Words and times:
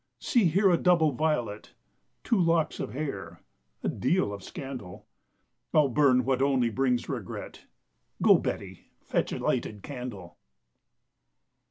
See 0.19 0.45
here 0.45 0.71
a 0.71 0.77
double 0.77 1.11
violet— 1.11 1.75
Two 2.23 2.39
locks 2.39 2.79
of 2.79 2.91
hair—a 2.93 3.87
deal 3.87 4.33
of 4.33 4.41
scandal: 4.43 5.05
I'll 5.75 5.89
burn 5.89 6.25
what 6.25 6.41
only 6.41 6.71
brings 6.71 7.07
regret— 7.07 7.67
Go, 8.19 8.39
Betty, 8.39 8.87
fetch 9.03 9.31
a 9.31 9.37
lighted 9.37 9.83
candle. 9.83 10.39